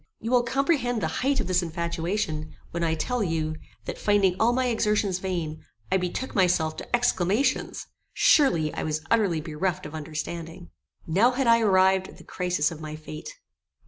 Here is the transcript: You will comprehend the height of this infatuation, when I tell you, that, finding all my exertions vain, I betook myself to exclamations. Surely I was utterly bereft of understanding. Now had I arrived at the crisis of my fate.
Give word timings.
You 0.19 0.31
will 0.31 0.41
comprehend 0.41 0.99
the 0.99 1.05
height 1.21 1.39
of 1.39 1.45
this 1.45 1.61
infatuation, 1.61 2.55
when 2.71 2.83
I 2.83 2.95
tell 2.95 3.21
you, 3.23 3.57
that, 3.85 3.99
finding 3.99 4.35
all 4.39 4.51
my 4.51 4.65
exertions 4.65 5.19
vain, 5.19 5.63
I 5.91 5.97
betook 5.97 6.33
myself 6.33 6.75
to 6.77 6.95
exclamations. 6.95 7.85
Surely 8.11 8.73
I 8.73 8.81
was 8.81 9.05
utterly 9.11 9.41
bereft 9.41 9.85
of 9.85 9.93
understanding. 9.93 10.71
Now 11.05 11.29
had 11.29 11.45
I 11.45 11.59
arrived 11.59 12.07
at 12.07 12.17
the 12.17 12.23
crisis 12.23 12.71
of 12.71 12.81
my 12.81 12.95
fate. 12.95 13.29